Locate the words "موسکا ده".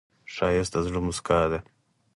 1.05-1.59